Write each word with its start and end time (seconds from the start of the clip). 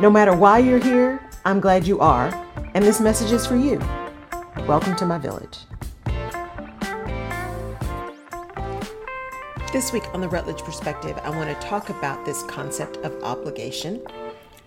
No 0.00 0.10
matter 0.10 0.34
why 0.34 0.58
you're 0.58 0.80
here, 0.80 1.20
I'm 1.44 1.60
glad 1.60 1.86
you 1.86 2.00
are, 2.00 2.26
and 2.74 2.84
this 2.84 3.00
message 3.00 3.30
is 3.30 3.46
for 3.46 3.54
you. 3.54 3.78
Welcome 4.66 4.96
to 4.96 5.06
my 5.06 5.18
village. 5.18 5.60
This 9.72 9.92
week 9.92 10.02
on 10.12 10.20
the 10.20 10.28
Rutledge 10.28 10.62
Perspective, 10.62 11.16
I 11.22 11.30
want 11.30 11.48
to 11.48 11.66
talk 11.66 11.90
about 11.90 12.24
this 12.24 12.42
concept 12.42 12.96
of 12.98 13.22
obligation 13.22 14.04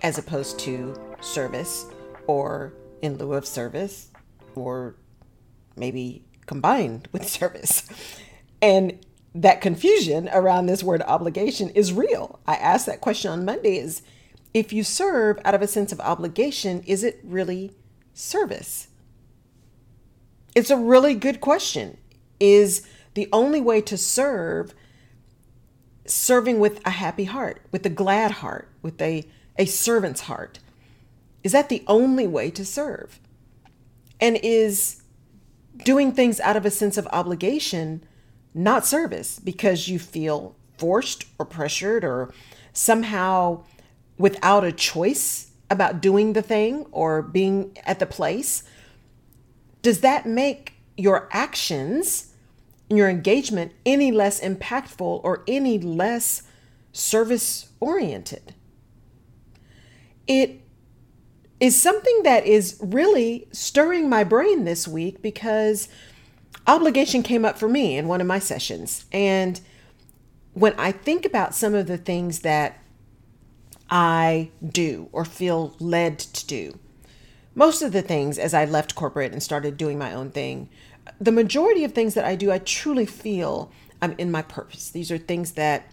as 0.02 0.18
opposed 0.18 0.60
to 0.60 0.96
service 1.20 1.88
or 2.26 2.74
in 3.02 3.18
lieu 3.18 3.34
of 3.34 3.46
service 3.46 4.12
or 4.56 4.96
maybe 5.76 6.24
combined 6.46 7.10
with 7.12 7.28
service. 7.28 7.90
And 8.62 9.06
that 9.36 9.60
confusion 9.60 10.30
around 10.32 10.68
this 10.68 10.84
word 10.84 11.02
obligation 11.02 11.70
is 11.72 11.92
real. 11.92 12.40
I 12.48 12.56
asked 12.56 12.86
that 12.86 13.02
question 13.02 13.30
on 13.30 13.44
Monday 13.44 13.78
is 13.78 14.02
if 14.54 14.74
you 14.74 14.84
serve 14.84 15.40
out 15.46 15.56
of 15.56 15.62
a 15.62 15.68
sense 15.68 15.92
of 15.92 16.00
obligation, 16.00 16.82
is 16.86 17.04
it 17.04 17.20
really 17.24 17.72
service? 18.14 18.88
It's 20.56 20.70
a 20.70 20.78
really 20.78 21.14
good 21.14 21.42
question. 21.42 21.98
Is 22.40 22.88
the 23.14 23.30
only 23.32 23.62
way 23.62 23.82
to 23.82 23.98
serve 23.98 24.74
serving 26.06 26.60
with 26.60 26.80
a 26.86 26.92
happy 26.92 27.26
heart, 27.26 27.62
with 27.72 27.86
a 27.86 27.90
glad 27.90 28.32
heart, 28.32 28.70
with 28.82 29.02
a, 29.02 29.26
a 29.58 29.66
servant's 29.66 30.22
heart? 30.22 30.60
Is 31.44 31.52
that 31.52 31.70
the 31.70 31.84
only 31.88 32.28
way 32.28 32.50
to 32.52 32.66
serve? 32.66 33.20
And 34.20 34.40
is 34.42 35.04
doing 35.84 36.12
things 36.12 36.40
out 36.40 36.56
of 36.56 36.66
a 36.66 36.72
sense 36.72 36.98
of 36.98 37.08
obligation 37.12 38.04
not 38.54 38.86
service 38.86 39.40
because 39.40 39.88
you 39.88 40.00
feel 40.00 40.56
forced 40.78 41.26
or 41.38 41.46
pressured 41.46 42.04
or 42.04 42.34
somehow 42.74 43.64
without 44.18 44.64
a 44.64 44.72
choice 44.72 45.52
about 45.70 46.02
doing 46.02 46.34
the 46.34 46.42
thing 46.42 46.86
or 46.92 47.22
being 47.22 47.78
at 47.86 48.00
the 48.00 48.06
place, 48.06 48.64
does 49.82 50.02
that 50.02 50.26
make 50.26 50.74
your 50.96 51.30
actions, 51.32 52.34
your 52.90 53.10
engagement, 53.10 53.74
any 53.86 54.12
less 54.12 54.40
impactful 54.40 55.22
or 55.24 55.44
any 55.48 55.78
less 55.78 56.44
service 56.92 57.70
oriented? 57.80 58.54
It 60.26 60.62
is 61.60 61.80
something 61.80 62.24
that 62.24 62.46
is 62.46 62.78
really 62.82 63.48
stirring 63.52 64.10
my 64.10 64.24
brain 64.24 64.66
this 64.66 64.88
week 64.88 65.22
because 65.22 65.88
obligation 66.66 67.24
came 67.24 67.46
up 67.46 67.58
for 67.58 67.68
me 67.70 67.98
in 67.98 68.08
one 68.08 68.22
of 68.22 68.28
my 68.28 68.40
sessions. 68.40 69.06
And 69.12 69.60
when 70.54 70.74
I 70.78 70.92
think 70.92 71.26
about 71.26 71.56
some 71.56 71.74
of 71.74 71.88
the 71.88 71.98
things 71.98 72.40
that 72.40 72.80
I 73.90 74.52
do 74.66 75.10
or 75.12 75.26
feel 75.26 75.76
led 75.80 76.20
to 76.20 76.46
do. 76.46 76.80
Most 77.56 77.82
of 77.82 77.92
the 77.92 78.02
things 78.02 78.38
as 78.38 78.54
I 78.54 78.66
left 78.66 78.96
corporate 78.96 79.32
and 79.32 79.42
started 79.42 79.78
doing 79.78 79.98
my 79.98 80.14
own 80.14 80.30
thing, 80.30 80.70
the 81.20 81.32
majority 81.32 81.84
of 81.84 81.94
things 81.94 82.14
that 82.14 82.26
I 82.26 82.36
do, 82.36 82.52
I 82.52 82.60
truly 82.60 83.06
feel 83.06 83.72
I'm 84.02 84.14
in 84.18 84.30
my 84.30 84.42
purpose. 84.42 84.90
These 84.90 85.12
are 85.12 85.18
things 85.18 85.54
that 85.54 85.92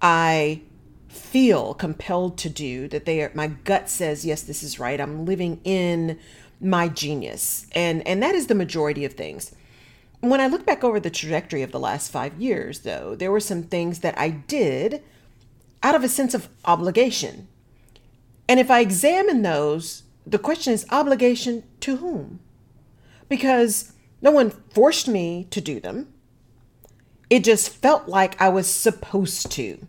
I 0.00 0.62
feel 1.08 1.74
compelled 1.74 2.38
to 2.38 2.48
do, 2.48 2.88
that 2.88 3.04
they 3.04 3.20
are, 3.20 3.30
my 3.34 3.48
gut 3.48 3.90
says, 3.90 4.24
yes, 4.24 4.42
this 4.42 4.62
is 4.62 4.78
right. 4.78 4.98
I'm 4.98 5.26
living 5.26 5.60
in 5.64 6.18
my 6.60 6.88
genius. 6.88 7.66
And, 7.72 8.06
and 8.06 8.22
that 8.22 8.34
is 8.34 8.46
the 8.46 8.54
majority 8.54 9.04
of 9.04 9.12
things. 9.12 9.54
When 10.20 10.40
I 10.40 10.46
look 10.46 10.64
back 10.64 10.82
over 10.84 11.00
the 11.00 11.10
trajectory 11.10 11.62
of 11.62 11.72
the 11.72 11.80
last 11.80 12.10
five 12.10 12.40
years, 12.40 12.80
though, 12.80 13.14
there 13.14 13.32
were 13.32 13.40
some 13.40 13.64
things 13.64 13.98
that 13.98 14.16
I 14.16 14.30
did 14.30 15.02
out 15.82 15.94
of 15.94 16.04
a 16.04 16.08
sense 16.08 16.34
of 16.34 16.48
obligation. 16.64 17.48
And 18.48 18.60
if 18.60 18.70
I 18.70 18.80
examine 18.80 19.42
those, 19.42 20.04
the 20.26 20.38
question 20.38 20.72
is 20.72 20.86
obligation 20.90 21.64
to 21.80 21.96
whom? 21.96 22.40
Because 23.28 23.92
no 24.20 24.30
one 24.30 24.50
forced 24.50 25.08
me 25.08 25.46
to 25.50 25.60
do 25.60 25.80
them. 25.80 26.12
It 27.30 27.44
just 27.44 27.70
felt 27.70 28.08
like 28.08 28.40
I 28.40 28.48
was 28.48 28.68
supposed 28.68 29.50
to, 29.52 29.86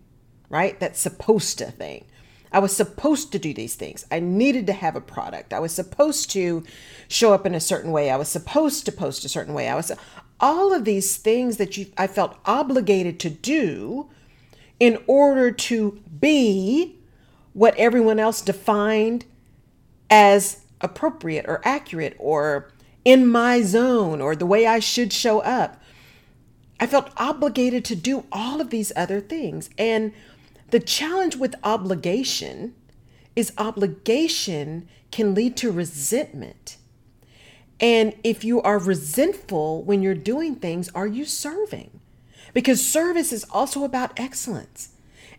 right? 0.50 0.80
That 0.80 0.98
supposed 0.98 1.58
to 1.60 1.66
thing. 1.72 2.06
I 2.52 2.60
was 2.60 2.76
supposed 2.76 3.32
to 3.32 3.40
do 3.40 3.54
these 3.54 3.76
things. 3.76 4.06
I 4.12 4.20
needed 4.20 4.68
to 4.68 4.74
have 4.74 4.96
a 4.96 5.02
product. 5.02 5.54
I 5.54 5.60
was 5.60 5.74
supposed 5.74 6.30
to 6.32 6.64
show 7.08 7.34
up 7.34 7.46
in 7.46 7.56
a 7.56 7.60
certain 7.60 7.92
way. 7.92 8.12
I 8.12 8.16
was 8.16 8.30
supposed 8.30 8.86
to 8.86 8.92
post 8.92 9.26
a 9.26 9.30
certain 9.30 9.56
way. 9.56 9.68
I 9.68 9.76
was 9.76 9.92
all 10.40 10.74
of 10.74 10.86
these 10.86 11.18
things 11.18 11.58
that 11.58 11.78
you 11.78 11.88
I 11.98 12.06
felt 12.06 12.38
obligated 12.46 13.20
to 13.22 13.30
do 13.30 14.10
in 14.84 15.02
order 15.08 15.50
to 15.50 15.98
be 16.20 16.94
what 17.54 17.74
everyone 17.78 18.20
else 18.20 18.42
defined 18.42 19.24
as 20.10 20.66
appropriate 20.82 21.46
or 21.48 21.62
accurate 21.64 22.14
or 22.20 22.70
in 23.06 23.26
my 23.26 23.62
zone 23.62 24.20
or 24.20 24.36
the 24.36 24.46
way 24.46 24.68
I 24.68 24.80
should 24.80 25.14
show 25.14 25.40
up. 25.40 25.82
I 26.82 26.86
felt 26.86 27.12
obligated 27.16 27.86
to 27.86 27.96
do 27.96 28.26
all 28.30 28.60
of 28.60 28.72
these 28.72 28.92
other 28.94 29.22
things. 29.22 29.70
And 29.78 30.12
the 30.72 30.82
challenge 30.82 31.38
with 31.38 31.56
obligation 31.64 32.76
is 33.38 33.54
obligation 33.58 34.90
can 35.12 35.34
lead 35.34 35.56
to 35.56 35.72
resentment. 35.72 36.76
And 37.80 38.16
if 38.22 38.44
you 38.44 38.62
are 38.62 38.80
resentful 38.80 39.82
when 39.82 40.02
you're 40.02 40.14
doing 40.14 40.56
things, 40.58 40.90
are 40.90 41.08
you 41.08 41.24
serving? 41.24 42.02
Because 42.54 42.86
service 42.86 43.34
is 43.34 43.46
also 43.46 43.84
about 43.84 44.18
excellence. 44.18 44.90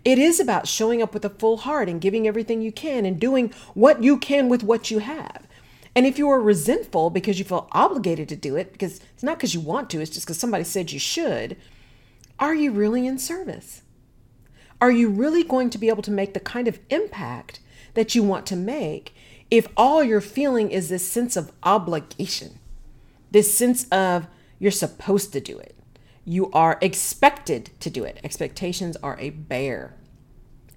It 0.05 0.19
is 0.19 0.39
about 0.39 0.69
showing 0.69 1.01
up 1.01 1.15
with 1.15 1.25
a 1.25 1.31
full 1.31 1.59
heart 1.59 1.89
and 1.89 2.01
giving 2.01 2.29
everything 2.29 2.61
you 2.61 2.73
can 2.73 3.07
and 3.07 3.19
doing 3.19 3.53
what 3.73 4.03
you 4.03 4.19
can 4.19 4.49
with 4.49 4.63
what 4.63 4.91
you 4.91 4.99
have. 4.99 5.47
And 5.97 6.07
if 6.07 6.19
you 6.19 6.29
are 6.29 6.41
resentful 6.41 7.11
because 7.11 7.39
you 7.39 7.45
feel 7.45 7.69
obligated 7.73 8.29
to 8.29 8.37
do 8.37 8.57
it, 8.57 8.73
because 8.73 9.01
it's 9.15 9.23
not 9.23 9.39
because 9.39 9.55
you 9.55 9.61
want 9.61 9.89
to, 9.91 10.01
it's 10.01 10.11
just 10.11 10.27
because 10.27 10.39
somebody 10.39 10.65
said 10.65 10.93
you 10.93 10.99
should, 10.99 11.57
are 12.39 12.55
you 12.55 12.73
really 12.73 13.07
in 13.07 13.19
service? 13.19 13.83
Are 14.81 14.91
you 14.91 15.09
really 15.09 15.45
going 15.45 15.71
to 15.71 15.79
be 15.79 15.89
able 15.89 16.03
to 16.03 16.11
make 16.11 16.35
the 16.35 16.41
kind 16.41 16.67
of 16.67 16.81
impact 16.91 17.61
that 17.95 18.15
you 18.15 18.23
want 18.23 18.45
to 18.47 18.57
make 18.57 19.15
if 19.51 19.69
all 19.77 20.03
you're 20.03 20.21
feeling 20.21 20.71
is 20.71 20.89
this 20.89 21.07
sense 21.07 21.37
of 21.37 21.53
obligation, 21.63 22.59
this 23.31 23.57
sense 23.57 23.89
of 23.91 24.27
you're 24.59 24.73
supposed 24.73 25.33
to 25.33 25.41
do 25.41 25.57
it? 25.59 25.77
You 26.25 26.51
are 26.53 26.79
expected 26.81 27.71
to 27.81 27.91
do 27.91 28.05
it. 28.05 28.19
Expectations 28.25 28.97
are 29.03 29.19
a 29.19 29.31
bear. 29.31 29.95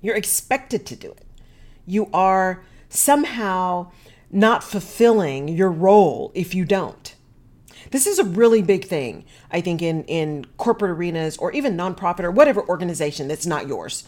You're 0.02 0.16
expected 0.16 0.86
to 0.88 0.96
do 0.96 1.12
it. 1.12 1.26
You 1.86 2.10
are 2.14 2.64
somehow 2.90 3.92
not 4.30 4.64
fulfilling 4.64 5.48
your 5.48 5.72
role 5.72 6.32
if 6.36 6.54
you 6.54 6.66
don't. 6.66 7.16
This 7.92 8.06
is 8.06 8.20
a 8.20 8.24
really 8.24 8.62
big 8.62 8.86
thing, 8.86 9.26
I 9.50 9.62
think, 9.62 9.82
in, 9.82 10.04
in 10.06 10.46
corporate 10.58 10.92
arenas 10.92 11.38
or 11.38 11.52
even 11.54 11.78
nonprofit 11.78 12.24
or 12.24 12.32
whatever 12.32 12.68
organization 12.68 13.28
that's 13.28 13.46
not 13.46 13.68
yours. 13.68 14.04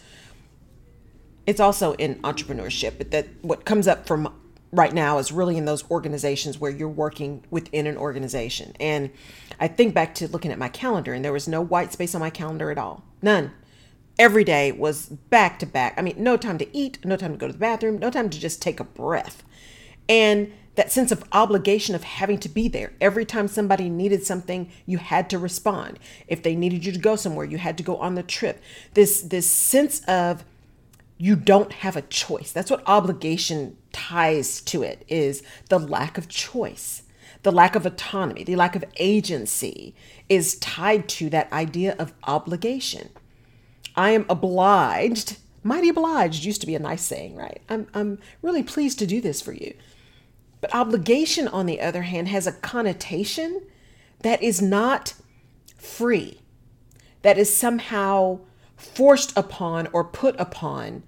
It's 1.46 1.60
also 1.60 1.94
in 1.94 2.16
entrepreneurship, 2.16 2.98
but 2.98 3.10
that 3.12 3.28
what 3.40 3.64
comes 3.64 3.88
up 3.88 4.06
from 4.06 4.34
right 4.72 4.92
now 4.92 5.18
is 5.18 5.32
really 5.32 5.56
in 5.56 5.64
those 5.64 5.88
organizations 5.90 6.58
where 6.58 6.70
you're 6.70 6.88
working 6.88 7.44
within 7.50 7.86
an 7.86 7.96
organization. 7.96 8.74
And 8.78 9.10
I 9.58 9.68
think 9.68 9.94
back 9.94 10.14
to 10.16 10.28
looking 10.28 10.52
at 10.52 10.58
my 10.58 10.68
calendar, 10.68 11.12
and 11.12 11.24
there 11.24 11.32
was 11.32 11.48
no 11.48 11.60
white 11.60 11.92
space 11.92 12.14
on 12.14 12.20
my 12.20 12.30
calendar 12.30 12.70
at 12.70 12.78
all. 12.78 13.04
None. 13.20 13.52
Every 14.18 14.44
day 14.44 14.70
was 14.70 15.06
back 15.06 15.58
to 15.60 15.66
back. 15.66 15.94
I 15.96 16.02
mean, 16.02 16.16
no 16.18 16.36
time 16.36 16.58
to 16.58 16.76
eat, 16.76 17.04
no 17.04 17.16
time 17.16 17.32
to 17.32 17.38
go 17.38 17.46
to 17.46 17.52
the 17.52 17.58
bathroom, 17.58 17.98
no 17.98 18.10
time 18.10 18.30
to 18.30 18.38
just 18.38 18.60
take 18.62 18.78
a 18.78 18.84
breath. 18.84 19.42
And 20.08 20.52
that 20.76 20.92
sense 20.92 21.10
of 21.10 21.24
obligation 21.32 21.94
of 21.94 22.04
having 22.04 22.38
to 22.38 22.48
be 22.48 22.68
there. 22.68 22.92
Every 23.00 23.24
time 23.24 23.48
somebody 23.48 23.88
needed 23.88 24.24
something, 24.24 24.70
you 24.86 24.98
had 24.98 25.28
to 25.30 25.38
respond. 25.38 25.98
If 26.28 26.42
they 26.42 26.54
needed 26.54 26.86
you 26.86 26.92
to 26.92 26.98
go 26.98 27.16
somewhere, 27.16 27.44
you 27.44 27.58
had 27.58 27.76
to 27.78 27.82
go 27.82 27.96
on 27.96 28.14
the 28.14 28.22
trip. 28.22 28.62
This 28.94 29.20
this 29.20 29.46
sense 29.46 30.04
of 30.04 30.44
you 31.18 31.36
don't 31.36 31.72
have 31.72 31.96
a 31.96 32.02
choice. 32.02 32.52
That's 32.52 32.70
what 32.70 32.82
obligation 32.86 33.76
ties 33.92 34.60
to 34.62 34.82
it 34.82 35.04
is 35.08 35.42
the 35.68 35.78
lack 35.78 36.18
of 36.18 36.28
choice. 36.28 37.02
The 37.42 37.52
lack 37.52 37.74
of 37.74 37.86
autonomy, 37.86 38.44
the 38.44 38.56
lack 38.56 38.76
of 38.76 38.84
agency 38.98 39.94
is 40.28 40.56
tied 40.58 41.08
to 41.10 41.30
that 41.30 41.52
idea 41.52 41.96
of 41.98 42.12
obligation. 42.24 43.10
I 43.96 44.10
am 44.10 44.26
obliged 44.28 45.38
Mighty 45.62 45.90
obliged 45.90 46.44
used 46.44 46.60
to 46.62 46.66
be 46.66 46.74
a 46.74 46.80
nice 46.80 47.02
saying, 47.02 47.36
right? 47.36 47.60
I'm, 47.68 47.86
I'm 47.92 48.18
really 48.40 48.62
pleased 48.62 48.98
to 49.00 49.06
do 49.06 49.20
this 49.20 49.40
for 49.40 49.52
you. 49.52 49.74
But 50.60 50.74
obligation, 50.74 51.48
on 51.48 51.66
the 51.66 51.80
other 51.80 52.02
hand, 52.02 52.28
has 52.28 52.46
a 52.46 52.52
connotation 52.52 53.62
that 54.20 54.42
is 54.42 54.62
not 54.62 55.14
free, 55.76 56.40
that 57.22 57.38
is 57.38 57.54
somehow 57.54 58.40
forced 58.76 59.36
upon 59.36 59.88
or 59.92 60.04
put 60.04 60.38
upon 60.38 61.02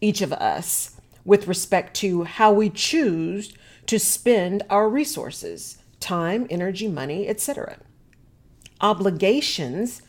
each 0.00 0.20
of 0.20 0.32
us 0.32 0.91
with 1.24 1.46
respect 1.46 1.94
to 1.94 2.24
how 2.24 2.52
we 2.52 2.68
choose 2.70 3.54
to 3.86 3.98
spend 3.98 4.62
our 4.70 4.88
resources 4.88 5.78
time, 6.00 6.46
energy, 6.50 6.88
money, 6.88 7.28
etc. 7.28 7.76
Obligations 8.80 10.02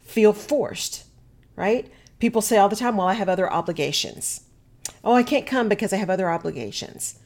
feel 0.00 0.32
forced, 0.32 1.04
right? 1.54 1.90
People 2.18 2.42
say 2.42 2.58
all 2.58 2.68
the 2.68 2.76
time, 2.76 2.96
well, 2.96 3.06
I 3.06 3.14
have 3.14 3.28
other 3.28 3.50
obligations. 3.50 4.42
Oh, 5.04 5.14
I 5.14 5.22
can't 5.22 5.46
come 5.46 5.68
because 5.68 5.92
I 5.92 5.96
have 5.96 6.10
other 6.10 6.30
obligations. 6.30 7.18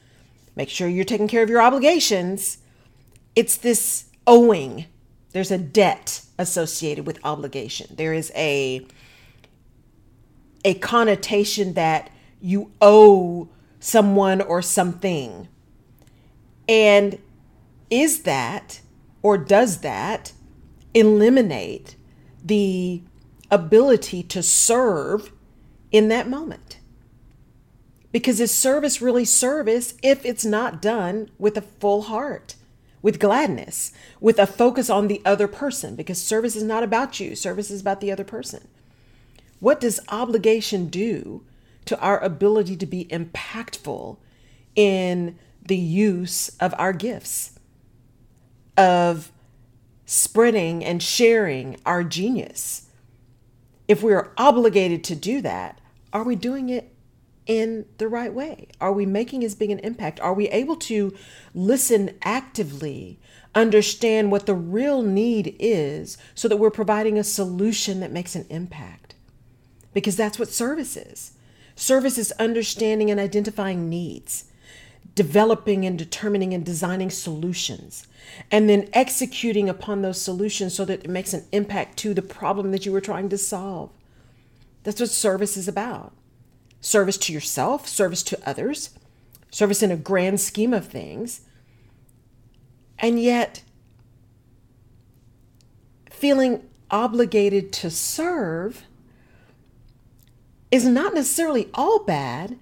Make 0.55 0.69
sure 0.69 0.87
you're 0.87 1.05
taking 1.05 1.27
care 1.27 1.43
of 1.43 1.49
your 1.49 1.61
obligations. 1.61 2.59
It's 3.35 3.57
this 3.57 4.05
owing. 4.25 4.85
There's 5.31 5.51
a 5.51 5.57
debt 5.57 6.21
associated 6.39 7.05
with 7.05 7.19
obligation. 7.23 7.95
There 7.95 8.13
is 8.13 8.31
a 8.35 8.85
a 10.65 10.73
connotation 10.75 11.73
that 11.73 12.09
you 12.41 12.71
owe 12.81 13.49
someone 13.79 14.41
or 14.41 14.61
something. 14.61 15.47
And 16.67 17.19
is 17.89 18.23
that 18.23 18.81
or 19.21 19.37
does 19.37 19.79
that 19.79 20.33
eliminate 20.93 21.95
the 22.43 23.01
ability 23.49 24.23
to 24.23 24.43
serve 24.43 25.31
in 25.91 26.07
that 26.09 26.29
moment? 26.29 26.79
Because 28.11 28.39
is 28.39 28.53
service 28.53 29.01
really 29.01 29.25
service 29.25 29.95
if 30.01 30.25
it's 30.25 30.45
not 30.45 30.81
done 30.81 31.29
with 31.37 31.57
a 31.57 31.61
full 31.61 32.03
heart, 32.03 32.55
with 33.01 33.19
gladness, 33.19 33.91
with 34.19 34.39
a 34.39 34.47
focus 34.47 34.89
on 34.89 35.07
the 35.07 35.21
other 35.25 35.47
person? 35.47 35.95
Because 35.95 36.21
service 36.21 36.55
is 36.55 36.63
not 36.63 36.83
about 36.83 37.19
you, 37.19 37.35
service 37.35 37.69
is 37.69 37.81
about 37.81 38.01
the 38.01 38.11
other 38.11 38.23
person. 38.23 38.67
What 39.59 39.79
does 39.79 39.99
obligation 40.09 40.87
do 40.87 41.43
to 41.87 41.99
our 41.99 42.19
ability 42.19 42.77
to 42.77 42.85
be 42.85 43.05
impactful 43.05 44.17
in 44.75 45.37
the 45.65 45.77
use 45.77 46.49
of 46.59 46.73
our 46.77 46.93
gifts, 46.93 47.59
of 48.77 49.31
spreading 50.05 50.83
and 50.83 51.01
sharing 51.01 51.77
our 51.85 52.03
genius? 52.03 52.89
If 53.87 54.03
we 54.03 54.13
are 54.13 54.31
obligated 54.37 55.03
to 55.05 55.15
do 55.15 55.41
that, 55.41 55.79
are 56.13 56.23
we 56.23 56.35
doing 56.35 56.69
it 56.69 56.93
in 57.45 57.85
the 57.97 58.07
right 58.07 58.33
way? 58.33 58.67
Are 58.81 58.91
we 58.91 59.05
making 59.05 59.43
as 59.43 59.55
big 59.55 59.71
an 59.71 59.79
impact? 59.79 60.19
Are 60.19 60.33
we 60.33 60.49
able 60.49 60.75
to 60.77 61.15
listen 61.53 62.17
actively, 62.21 63.19
understand 63.55 64.31
what 64.31 64.45
the 64.45 64.53
real 64.53 65.01
need 65.01 65.55
is, 65.57 66.17
so 66.35 66.47
that 66.47 66.57
we're 66.57 66.69
providing 66.69 67.17
a 67.17 67.23
solution 67.23 68.01
that 68.01 68.11
makes 68.11 68.35
an 68.35 68.45
impact? 68.49 69.15
Because 69.93 70.17
that's 70.17 70.37
what 70.37 70.49
service 70.49 70.97
is. 70.97 71.31
Service 71.77 72.17
is 72.17 72.31
understanding 72.33 73.11
and 73.11 73.19
identifying 73.19 73.87
needs, 73.87 74.45
developing 75.13 75.85
and 75.85 75.95
determining 75.95 76.51
and 76.51 76.65
designing 76.65 77.11
solutions, 77.11 78.07
and 78.49 78.67
then 78.67 78.89
executing 78.93 79.69
upon 79.69 80.01
those 80.01 80.19
solutions 80.19 80.73
so 80.73 80.83
that 80.85 81.03
it 81.03 81.09
makes 81.09 81.35
an 81.35 81.45
impact 81.51 81.95
to 81.97 82.15
the 82.15 82.21
problem 82.23 82.71
that 82.71 82.87
you 82.87 82.91
were 82.91 82.99
trying 82.99 83.29
to 83.29 83.37
solve. 83.37 83.91
That's 84.81 84.99
what 84.99 85.11
service 85.11 85.55
is 85.55 85.67
about 85.67 86.13
service 86.81 87.17
to 87.17 87.33
yourself, 87.33 87.87
service 87.87 88.23
to 88.23 88.39
others, 88.43 88.91
service 89.51 89.83
in 89.83 89.91
a 89.91 89.97
grand 89.97 90.39
scheme 90.39 90.73
of 90.73 90.87
things. 90.87 91.41
And 92.97 93.21
yet, 93.21 93.61
feeling 96.09 96.67
obligated 96.89 97.71
to 97.73 97.91
serve 97.91 98.86
is 100.71 100.85
not 100.85 101.13
necessarily 101.13 101.69
all 101.73 102.03
bad, 102.03 102.57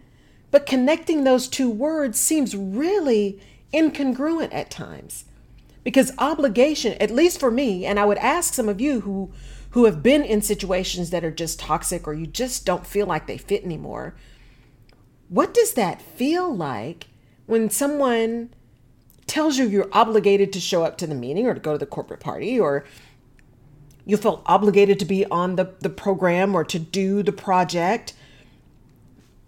but 0.51 0.65
connecting 0.65 1.23
those 1.23 1.47
two 1.47 1.69
words 1.69 2.19
seems 2.19 2.55
really 2.55 3.39
incongruent 3.73 4.53
at 4.53 4.71
times. 4.71 5.25
Because 5.83 6.11
obligation, 6.17 6.93
at 6.99 7.11
least 7.11 7.39
for 7.39 7.51
me, 7.51 7.85
and 7.85 7.99
I 7.99 8.05
would 8.05 8.17
ask 8.17 8.53
some 8.53 8.69
of 8.69 8.81
you 8.81 9.01
who 9.01 9.31
who 9.71 9.83
have 9.83 10.01
been 10.01 10.23
in 10.23 10.41
situations 10.41 11.09
that 11.09 11.25
are 11.25 11.31
just 11.31 11.59
toxic 11.59 12.07
or 12.07 12.13
you 12.13 12.25
just 12.25 12.65
don't 12.65 12.87
feel 12.87 13.05
like 13.05 13.27
they 13.27 13.37
fit 13.37 13.65
anymore. 13.65 14.15
What 15.27 15.53
does 15.53 15.73
that 15.73 16.01
feel 16.01 16.55
like 16.55 17.07
when 17.45 17.69
someone 17.69 18.51
tells 19.27 19.57
you 19.57 19.67
you're 19.67 19.89
obligated 19.91 20.53
to 20.53 20.61
show 20.61 20.85
up 20.85 20.97
to 20.99 21.07
the 21.07 21.13
meeting 21.13 21.45
or 21.45 21.53
to 21.53 21.59
go 21.59 21.73
to 21.73 21.77
the 21.77 21.85
corporate 21.85 22.21
party 22.21 22.57
or 22.57 22.85
you 24.05 24.17
feel 24.17 24.43
obligated 24.45 24.99
to 24.99 25.05
be 25.05 25.25
on 25.25 25.55
the, 25.55 25.73
the 25.79 25.89
program 25.89 26.55
or 26.55 26.63
to 26.63 26.79
do 26.79 27.23
the 27.23 27.31
project. 27.31 28.13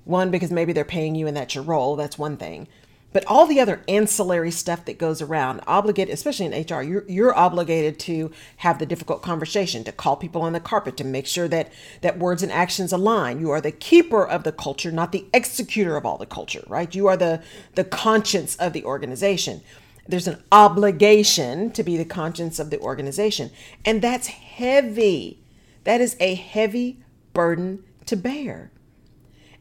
One, 0.03 0.31
because 0.31 0.51
maybe 0.51 0.73
they're 0.73 0.85
paying 0.85 1.15
you 1.15 1.27
and 1.27 1.37
that's 1.37 1.55
your 1.55 1.63
role, 1.63 1.95
that's 1.95 2.17
one 2.17 2.37
thing. 2.37 2.67
But 3.13 3.25
all 3.25 3.47
the 3.47 3.59
other 3.59 3.81
ancillary 3.87 4.51
stuff 4.51 4.85
that 4.85 4.99
goes 4.99 5.21
around, 5.21 5.61
obligated, 5.65 6.13
especially 6.13 6.47
in 6.47 6.51
HR, 6.51 6.81
you're, 6.81 7.05
you're 7.07 7.35
obligated 7.35 7.99
to 8.01 8.31
have 8.57 8.79
the 8.79 8.85
difficult 8.85 9.21
conversation, 9.21 9.83
to 9.85 9.91
call 9.91 10.17
people 10.17 10.41
on 10.41 10.53
the 10.53 10.59
carpet, 10.59 10.97
to 10.97 11.03
make 11.03 11.25
sure 11.25 11.47
that, 11.47 11.71
that 12.01 12.19
words 12.19 12.43
and 12.43 12.51
actions 12.51 12.91
align. 12.91 13.39
You 13.39 13.49
are 13.51 13.61
the 13.61 13.71
keeper 13.71 14.27
of 14.27 14.43
the 14.43 14.51
culture, 14.51 14.91
not 14.91 15.13
the 15.13 15.25
executor 15.33 15.95
of 15.95 16.05
all 16.05 16.17
the 16.17 16.25
culture, 16.25 16.63
right? 16.67 16.93
You 16.93 17.07
are 17.07 17.17
the, 17.17 17.41
the 17.75 17.85
conscience 17.85 18.55
of 18.57 18.73
the 18.73 18.83
organization 18.83 19.61
there's 20.07 20.27
an 20.27 20.41
obligation 20.51 21.71
to 21.71 21.83
be 21.83 21.97
the 21.97 22.05
conscience 22.05 22.59
of 22.59 22.69
the 22.69 22.79
organization. 22.79 23.51
And 23.83 24.01
that's 24.01 24.27
heavy. 24.27 25.43
That 25.83 26.01
is 26.01 26.15
a 26.19 26.35
heavy 26.35 27.03
burden 27.33 27.83
to 28.05 28.15
bear. 28.15 28.71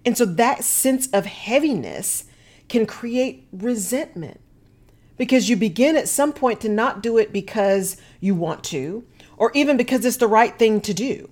And 0.04 0.16
so 0.16 0.24
that 0.24 0.62
sense 0.62 1.08
of 1.08 1.26
heaviness 1.26 2.24
can 2.68 2.86
create 2.86 3.48
resentment 3.52 4.40
because 5.16 5.48
you 5.48 5.56
begin 5.56 5.96
at 5.96 6.08
some 6.08 6.32
point 6.32 6.60
to 6.60 6.68
not 6.68 7.02
do 7.02 7.18
it 7.18 7.32
because 7.32 7.96
you 8.20 8.34
want 8.34 8.62
to 8.64 9.04
or 9.36 9.50
even 9.54 9.76
because 9.76 10.04
it's 10.04 10.16
the 10.16 10.26
right 10.28 10.56
thing 10.58 10.80
to 10.82 10.94
do. 10.94 11.28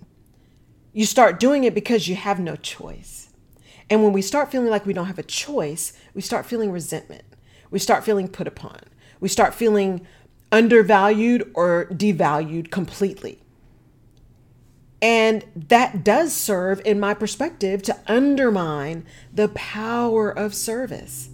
You 0.93 1.06
start 1.06 1.40
doing 1.40 1.64
it 1.64 1.75
because 1.75 2.09
you 2.09 2.16
have 2.16 2.38
no 2.38 2.56
choice. 2.56 3.30
And 3.90 4.02
when 4.02 4.12
we 4.12 4.23
start 4.23 4.50
feeling 4.50 4.71
like 4.71 4.87
we 4.87 4.92
don't 4.92 5.06
have 5.06 5.18
a 5.18 5.25
choice, 5.25 5.92
we 6.14 6.21
start 6.21 6.47
feeling 6.47 6.71
resentment. 6.71 7.25
We 7.71 7.78
start 7.78 8.04
feeling 8.04 8.28
put 8.28 8.47
upon 8.47 8.80
we 9.21 9.28
start 9.28 9.54
feeling 9.54 10.06
undervalued 10.52 11.50
or 11.54 11.87
devalued 11.87 12.71
completely. 12.71 13.40
And 15.02 15.44
that 15.54 16.02
does 16.02 16.33
serve, 16.33 16.80
in 16.85 16.99
my 16.99 17.12
perspective, 17.12 17.83
to 17.83 17.99
undermine 18.06 19.04
the 19.33 19.49
power 19.49 20.30
of 20.30 20.54
service. 20.54 21.28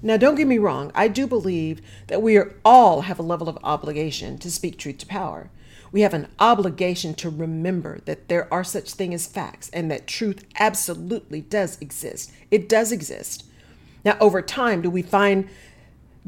Now, 0.00 0.16
don't 0.16 0.36
get 0.36 0.46
me 0.46 0.58
wrong, 0.58 0.90
I 0.94 1.08
do 1.08 1.26
believe 1.26 1.82
that 2.06 2.22
we 2.22 2.36
are, 2.36 2.54
all 2.64 3.02
have 3.02 3.18
a 3.18 3.22
level 3.22 3.48
of 3.48 3.58
obligation 3.62 4.38
to 4.38 4.50
speak 4.50 4.78
truth 4.78 4.98
to 4.98 5.06
power. 5.06 5.50
We 5.92 6.00
have 6.00 6.14
an 6.14 6.28
obligation 6.38 7.14
to 7.16 7.28
remember 7.28 8.00
that 8.06 8.28
there 8.28 8.52
are 8.52 8.64
such 8.64 8.94
things 8.94 9.14
as 9.14 9.26
facts 9.26 9.68
and 9.70 9.90
that 9.90 10.06
truth 10.06 10.44
absolutely 10.58 11.42
does 11.42 11.78
exist. 11.80 12.32
It 12.50 12.68
does 12.68 12.90
exist. 12.90 13.44
Now, 14.04 14.16
over 14.18 14.40
time, 14.40 14.80
do 14.80 14.90
we 14.90 15.02
find 15.02 15.48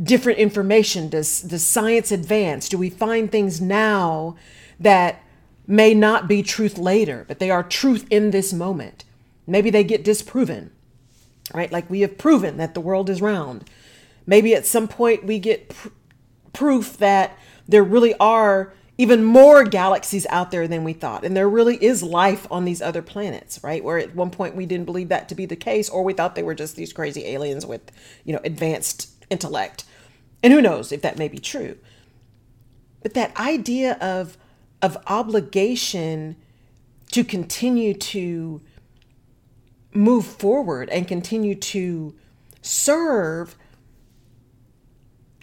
different 0.02 0.38
information? 0.38 1.08
Does, 1.08 1.42
does 1.42 1.64
science 1.64 2.10
advance? 2.10 2.68
Do 2.68 2.78
we 2.78 2.90
find 2.90 3.30
things 3.30 3.60
now 3.60 4.36
that 4.80 5.22
may 5.66 5.94
not 5.94 6.28
be 6.28 6.42
truth 6.42 6.78
later, 6.78 7.24
but 7.28 7.38
they 7.38 7.50
are 7.50 7.62
truth 7.62 8.06
in 8.10 8.30
this 8.30 8.52
moment? 8.52 9.04
Maybe 9.46 9.70
they 9.70 9.84
get 9.84 10.04
disproven, 10.04 10.72
right? 11.54 11.70
Like 11.70 11.88
we 11.88 12.00
have 12.00 12.18
proven 12.18 12.56
that 12.56 12.74
the 12.74 12.80
world 12.80 13.08
is 13.08 13.22
round. 13.22 13.68
Maybe 14.26 14.54
at 14.54 14.66
some 14.66 14.88
point 14.88 15.24
we 15.24 15.38
get 15.38 15.68
pr- 15.68 15.88
proof 16.52 16.96
that 16.98 17.38
there 17.68 17.84
really 17.84 18.14
are 18.14 18.72
even 18.96 19.24
more 19.24 19.64
galaxies 19.64 20.24
out 20.30 20.50
there 20.50 20.68
than 20.68 20.84
we 20.84 20.92
thought. 20.92 21.24
And 21.24 21.36
there 21.36 21.48
really 21.48 21.82
is 21.82 22.02
life 22.02 22.46
on 22.50 22.64
these 22.64 22.80
other 22.80 23.02
planets, 23.02 23.62
right? 23.62 23.82
Where 23.82 23.98
at 23.98 24.14
one 24.14 24.30
point 24.30 24.54
we 24.54 24.66
didn't 24.66 24.86
believe 24.86 25.08
that 25.08 25.28
to 25.30 25.34
be 25.34 25.46
the 25.46 25.56
case, 25.56 25.88
or 25.88 26.04
we 26.04 26.12
thought 26.12 26.36
they 26.36 26.44
were 26.44 26.54
just 26.54 26.76
these 26.76 26.92
crazy 26.92 27.26
aliens 27.26 27.66
with, 27.66 27.90
you 28.24 28.32
know, 28.32 28.40
advanced 28.44 29.13
intellect. 29.34 29.84
And 30.42 30.52
who 30.52 30.62
knows 30.62 30.92
if 30.92 31.02
that 31.02 31.18
may 31.18 31.28
be 31.28 31.38
true. 31.38 31.76
But 33.02 33.14
that 33.14 33.36
idea 33.36 33.94
of, 33.94 34.38
of 34.80 34.96
obligation 35.08 36.36
to 37.12 37.24
continue 37.24 37.94
to 37.94 38.62
move 39.92 40.24
forward 40.24 40.88
and 40.90 41.06
continue 41.06 41.54
to 41.54 42.14
serve 42.62 43.56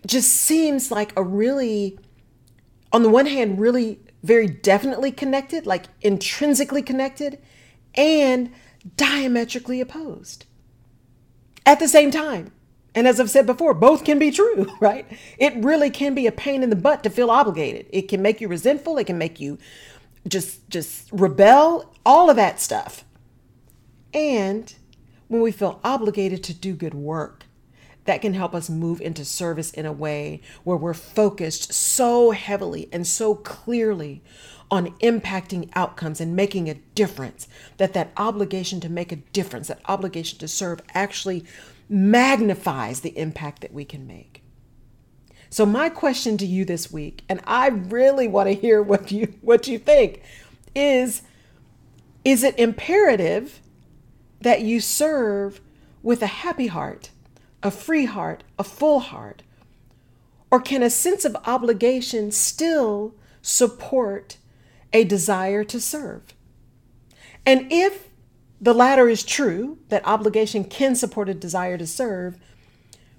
just 0.05 0.31
seems 0.31 0.91
like 0.91 1.13
a 1.15 1.23
really, 1.23 1.99
on 2.91 3.03
the 3.03 3.09
one 3.09 3.27
hand, 3.27 3.59
really 3.59 3.99
very 4.23 4.47
definitely 4.47 5.11
connected, 5.11 5.65
like 5.65 5.85
intrinsically 6.01 6.81
connected, 6.81 7.39
and 7.95 8.51
diametrically 8.97 9.81
opposed 9.81 10.45
at 11.65 11.79
the 11.79 11.87
same 11.87 12.11
time. 12.11 12.51
And 12.93 13.07
as 13.07 13.19
I've 13.19 13.29
said 13.29 13.45
before, 13.45 13.73
both 13.73 14.03
can 14.03 14.19
be 14.19 14.31
true, 14.31 14.71
right? 14.79 15.05
It 15.37 15.55
really 15.55 15.89
can 15.89 16.13
be 16.13 16.27
a 16.27 16.31
pain 16.31 16.63
in 16.63 16.69
the 16.69 16.75
butt 16.75 17.03
to 17.03 17.09
feel 17.09 17.31
obligated. 17.31 17.87
It 17.91 18.03
can 18.03 18.21
make 18.21 18.41
you 18.41 18.47
resentful, 18.47 18.97
it 18.97 19.07
can 19.07 19.17
make 19.17 19.39
you 19.39 19.57
just 20.27 20.69
just 20.69 21.09
rebel, 21.11 21.93
all 22.05 22.29
of 22.29 22.35
that 22.35 22.59
stuff. 22.59 23.03
And 24.13 24.73
when 25.27 25.41
we 25.41 25.51
feel 25.51 25.79
obligated 25.83 26.43
to 26.43 26.53
do 26.53 26.73
good 26.73 26.93
work, 26.93 27.45
that 28.05 28.21
can 28.21 28.33
help 28.33 28.53
us 28.53 28.69
move 28.69 28.99
into 28.99 29.23
service 29.23 29.71
in 29.71 29.85
a 29.85 29.93
way 29.93 30.41
where 30.63 30.77
we're 30.77 30.93
focused 30.93 31.71
so 31.73 32.31
heavily 32.31 32.89
and 32.91 33.05
so 33.05 33.35
clearly 33.35 34.21
on 34.69 34.91
impacting 34.99 35.69
outcomes 35.75 36.19
and 36.19 36.35
making 36.35 36.69
a 36.69 36.73
difference 36.95 37.47
that 37.77 37.93
that 37.93 38.11
obligation 38.17 38.79
to 38.79 38.89
make 38.89 39.11
a 39.11 39.17
difference 39.17 39.67
that 39.67 39.81
obligation 39.85 40.39
to 40.39 40.47
serve 40.47 40.81
actually 40.93 41.45
magnifies 41.91 43.01
the 43.01 43.17
impact 43.17 43.61
that 43.61 43.73
we 43.73 43.85
can 43.85 44.07
make 44.07 44.43
so 45.49 45.65
my 45.65 45.89
question 45.89 46.37
to 46.37 46.45
you 46.45 46.63
this 46.63 46.91
week 46.91 47.23
and 47.27 47.41
i 47.45 47.67
really 47.67 48.27
want 48.27 48.47
to 48.47 48.55
hear 48.55 48.81
what 48.81 49.11
you 49.11 49.33
what 49.41 49.67
you 49.67 49.77
think 49.77 50.21
is 50.73 51.21
is 52.23 52.43
it 52.43 52.57
imperative 52.57 53.59
that 54.39 54.61
you 54.61 54.79
serve 54.79 55.59
with 56.01 56.21
a 56.21 56.27
happy 56.27 56.67
heart 56.67 57.11
a 57.61 57.69
free 57.69 58.05
heart 58.05 58.43
a 58.57 58.63
full 58.63 58.99
heart 58.99 59.43
or 60.51 60.59
can 60.59 60.83
a 60.83 60.89
sense 60.89 61.23
of 61.23 61.35
obligation 61.45 62.29
still 62.29 63.15
support 63.41 64.37
a 64.93 65.05
desire 65.05 65.63
to 65.63 65.79
serve. 65.79 66.35
And 67.45 67.71
if 67.71 68.09
the 68.61 68.73
latter 68.73 69.09
is 69.09 69.23
true, 69.23 69.79
that 69.89 70.05
obligation 70.05 70.63
can 70.63 70.95
support 70.95 71.27
a 71.27 71.33
desire 71.33 71.77
to 71.79 71.87
serve, 71.87 72.37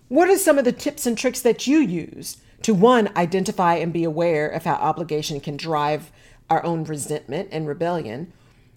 what 0.09 0.29
are 0.29 0.39
some 0.39 0.57
of 0.57 0.65
the 0.65 0.73
tips 0.73 1.05
and 1.05 1.19
tricks 1.19 1.41
that 1.41 1.67
you 1.67 1.79
use 1.79 2.37
to 2.63 2.73
one, 2.75 3.11
identify 3.17 3.75
and 3.75 3.93
be 3.93 4.05
aware 4.05 4.49
of 4.49 4.65
how 4.65 4.75
obligation 4.75 5.41
can 5.41 5.57
drive 5.57 6.13
our 6.49 6.65
own 6.65 6.85
resentment 6.85 7.49
and 7.51 7.67
rebellion, 7.67 8.33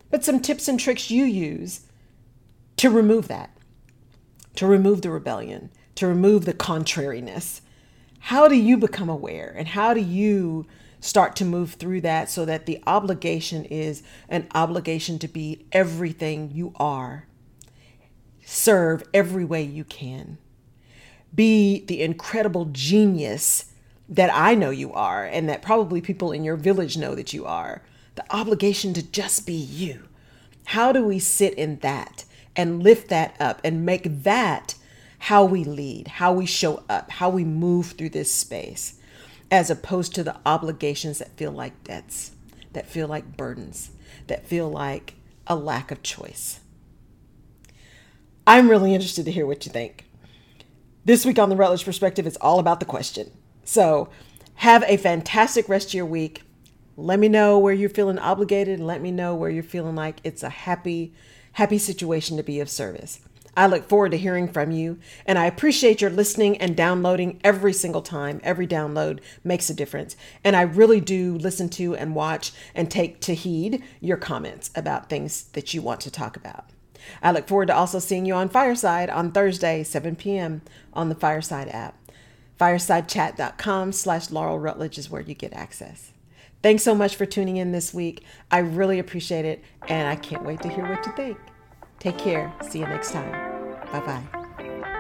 but 0.09 0.23
some 0.23 0.39
tips 0.39 0.67
and 0.67 0.79
tricks 0.79 1.11
you 1.11 1.23
use 1.23 1.81
to 2.77 2.89
remove 2.89 3.27
that, 3.27 3.55
to 4.55 4.65
remove 4.65 5.03
the 5.03 5.11
rebellion, 5.11 5.69
to 5.93 6.07
remove 6.07 6.45
the 6.45 6.53
contrariness? 6.53 7.61
How 8.19 8.47
do 8.47 8.55
you 8.55 8.75
become 8.77 9.09
aware 9.09 9.53
and 9.55 9.67
how 9.67 9.93
do 9.93 10.01
you 10.01 10.65
start 10.99 11.35
to 11.35 11.45
move 11.45 11.73
through 11.73 12.01
that 12.01 12.29
so 12.29 12.45
that 12.45 12.65
the 12.65 12.81
obligation 12.87 13.65
is 13.65 14.03
an 14.29 14.47
obligation 14.53 15.19
to 15.19 15.27
be 15.27 15.65
everything 15.71 16.51
you 16.53 16.73
are. 16.77 17.27
Serve 18.43 19.03
every 19.13 19.45
way 19.45 19.63
you 19.63 19.83
can. 19.83 20.37
Be 21.33 21.83
the 21.85 22.01
incredible 22.01 22.65
genius 22.71 23.71
that 24.07 24.29
I 24.33 24.55
know 24.55 24.69
you 24.69 24.93
are, 24.93 25.25
and 25.25 25.49
that 25.49 25.61
probably 25.61 25.99
people 25.99 26.31
in 26.31 26.43
your 26.43 26.55
village 26.55 26.95
know 26.95 27.15
that 27.15 27.33
you 27.33 27.45
are. 27.45 27.81
The 28.13 28.25
obligation 28.33 28.93
to 28.93 29.03
just 29.03 29.45
be 29.45 29.53
you. 29.53 30.07
How 30.65 30.91
do 30.91 31.03
we 31.03 31.19
sit 31.19 31.53
in 31.55 31.79
that 31.79 32.23
and 32.55 32.81
lift 32.83 33.09
that 33.09 33.35
up 33.39 33.61
and 33.63 33.85
make 33.85 34.23
that 34.23 34.75
how 35.17 35.43
we 35.43 35.63
lead, 35.63 36.07
how 36.07 36.33
we 36.33 36.45
show 36.45 36.83
up, 36.87 37.09
how 37.09 37.29
we 37.29 37.43
move 37.43 37.91
through 37.91 38.09
this 38.09 38.31
space? 38.31 38.99
As 39.55 39.69
opposed 39.69 40.13
to 40.13 40.21
the 40.21 40.35
obligations 40.45 41.19
that 41.19 41.37
feel 41.37 41.49
like 41.49 41.85
debts, 41.85 42.31
that 42.73 42.85
feel 42.85 43.07
like 43.07 43.37
burdens, 43.37 43.91
that 44.27 44.45
feel 44.45 44.69
like 44.69 45.13
a 45.47 45.55
lack 45.55 45.91
of 45.91 46.03
choice. 46.03 46.59
I'm 48.45 48.69
really 48.69 48.93
interested 48.93 49.23
to 49.23 49.31
hear 49.31 49.45
what 49.45 49.65
you 49.65 49.71
think. 49.71 50.07
This 51.05 51.25
week 51.25 51.39
on 51.39 51.47
the 51.47 51.55
Rutledge 51.55 51.85
Perspective 51.85 52.27
it's 52.27 52.35
all 52.41 52.59
about 52.59 52.81
the 52.81 52.85
question. 52.85 53.31
So, 53.63 54.09
have 54.55 54.83
a 54.87 54.97
fantastic 54.97 55.69
rest 55.69 55.87
of 55.87 55.93
your 55.93 56.05
week. 56.05 56.41
Let 56.97 57.17
me 57.17 57.29
know 57.29 57.57
where 57.57 57.73
you're 57.73 57.89
feeling 57.89 58.19
obligated 58.19 58.79
and 58.79 58.87
let 58.87 59.01
me 59.01 59.09
know 59.09 59.35
where 59.35 59.49
you're 59.49 59.63
feeling 59.63 59.95
like 59.95 60.19
it's 60.25 60.43
a 60.43 60.49
happy, 60.49 61.13
happy 61.53 61.77
situation 61.77 62.35
to 62.35 62.43
be 62.43 62.59
of 62.59 62.69
service. 62.69 63.21
I 63.57 63.67
look 63.67 63.87
forward 63.87 64.11
to 64.11 64.17
hearing 64.17 64.47
from 64.47 64.71
you, 64.71 64.99
and 65.25 65.39
I 65.39 65.45
appreciate 65.45 66.01
your 66.01 66.09
listening 66.09 66.57
and 66.57 66.75
downloading 66.75 67.39
every 67.43 67.73
single 67.73 68.01
time. 68.01 68.41
Every 68.43 68.67
download 68.67 69.19
makes 69.43 69.69
a 69.69 69.73
difference. 69.73 70.15
And 70.43 70.55
I 70.55 70.61
really 70.61 70.99
do 70.99 71.37
listen 71.37 71.69
to 71.69 71.95
and 71.95 72.15
watch 72.15 72.51
and 72.73 72.91
take 72.91 73.21
to 73.21 73.33
heed 73.33 73.83
your 74.01 74.17
comments 74.17 74.71
about 74.75 75.09
things 75.09 75.43
that 75.53 75.73
you 75.73 75.81
want 75.81 76.01
to 76.01 76.11
talk 76.11 76.35
about. 76.35 76.65
I 77.21 77.31
look 77.31 77.47
forward 77.47 77.67
to 77.67 77.75
also 77.75 77.99
seeing 77.99 78.25
you 78.25 78.33
on 78.33 78.49
Fireside 78.49 79.09
on 79.09 79.31
Thursday, 79.31 79.83
7 79.83 80.15
p.m. 80.15 80.61
on 80.93 81.09
the 81.09 81.15
Fireside 81.15 81.69
app. 81.69 81.97
Firesidechat.com 82.59 83.91
slash 83.91 84.31
Laurel 84.31 84.59
Rutledge 84.59 84.97
is 84.97 85.09
where 85.09 85.21
you 85.21 85.33
get 85.33 85.53
access. 85.53 86.11
Thanks 86.61 86.83
so 86.83 86.95
much 86.95 87.15
for 87.15 87.25
tuning 87.25 87.57
in 87.57 87.71
this 87.71 87.93
week. 87.93 88.23
I 88.49 88.59
really 88.59 88.97
appreciate 88.97 89.45
it, 89.45 89.63
and 89.87 90.07
I 90.07 90.15
can't 90.15 90.43
wait 90.43 90.61
to 90.61 90.69
hear 90.69 90.87
what 90.89 91.05
you 91.05 91.11
think. 91.15 91.37
Take 91.99 92.17
care. 92.17 92.51
See 92.69 92.79
you 92.79 92.85
next 92.85 93.11
time. 93.11 93.44
Bye 93.95 94.05
bye. 94.05 94.95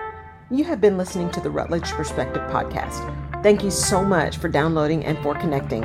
You 0.49 0.63
have 0.63 0.79
been 0.79 0.97
listening 0.97 1.29
to 1.31 1.41
the 1.41 1.49
Rutledge 1.49 1.91
Perspective 1.91 2.43
Podcast. 2.43 3.43
Thank 3.43 3.61
you 3.61 3.69
so 3.69 4.05
much 4.05 4.37
for 4.37 4.47
downloading 4.47 5.03
and 5.03 5.17
for 5.19 5.35
connecting. 5.35 5.83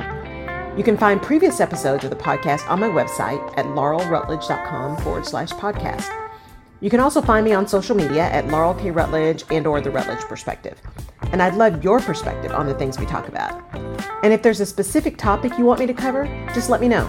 You 0.77 0.83
can 0.83 0.95
find 0.95 1.21
previous 1.21 1.59
episodes 1.59 2.05
of 2.05 2.09
the 2.09 2.15
podcast 2.15 2.69
on 2.69 2.79
my 2.79 2.87
website 2.87 3.45
at 3.57 3.65
laurelrutledge.com 3.65 4.97
forward 4.97 5.25
slash 5.25 5.49
podcast. 5.49 6.09
You 6.79 6.89
can 6.89 7.01
also 7.01 7.21
find 7.21 7.43
me 7.43 7.51
on 7.51 7.67
social 7.67 7.97
media 7.97 8.23
at 8.23 8.47
Laurel 8.47 8.75
K. 8.75 8.91
Rutledge 8.91 9.43
and 9.51 9.67
or 9.67 9.81
The 9.81 9.91
Rutledge 9.91 10.21
Perspective. 10.21 10.81
And 11.33 11.41
I'd 11.41 11.55
love 11.55 11.83
your 11.83 11.99
perspective 11.99 12.53
on 12.53 12.65
the 12.65 12.75
things 12.75 12.97
we 12.97 13.05
talk 13.05 13.27
about. 13.27 13.61
And 14.23 14.31
if 14.31 14.41
there's 14.41 14.61
a 14.61 14.65
specific 14.65 15.17
topic 15.17 15.57
you 15.57 15.65
want 15.65 15.81
me 15.81 15.85
to 15.87 15.93
cover, 15.93 16.25
just 16.53 16.69
let 16.69 16.79
me 16.79 16.87
know. 16.87 17.05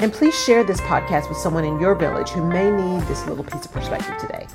And 0.00 0.10
please 0.12 0.34
share 0.42 0.64
this 0.64 0.80
podcast 0.80 1.28
with 1.28 1.38
someone 1.38 1.64
in 1.64 1.78
your 1.78 1.94
village 1.94 2.30
who 2.30 2.44
may 2.44 2.70
need 2.70 3.02
this 3.02 3.26
little 3.26 3.44
piece 3.44 3.66
of 3.66 3.72
perspective 3.72 4.16
today. 4.18 4.46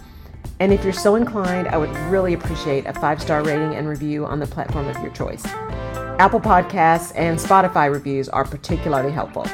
And 0.59 0.73
if 0.73 0.83
you're 0.83 0.93
so 0.93 1.15
inclined, 1.15 1.67
I 1.67 1.77
would 1.77 1.95
really 2.11 2.33
appreciate 2.33 2.85
a 2.85 2.93
five 2.93 3.21
star 3.21 3.43
rating 3.43 3.75
and 3.75 3.87
review 3.87 4.25
on 4.25 4.39
the 4.39 4.47
platform 4.47 4.87
of 4.87 4.97
your 5.01 5.11
choice. 5.11 5.45
Apple 6.19 6.39
Podcasts 6.39 7.11
and 7.15 7.37
Spotify 7.37 7.91
reviews 7.91 8.27
are 8.29 8.43
particularly 8.43 9.11
helpful. 9.11 9.45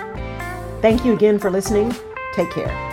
Thank 0.82 1.04
you 1.04 1.14
again 1.14 1.40
for 1.40 1.52
listening. 1.52 1.94
Take 2.34 2.52
care. 2.52 2.93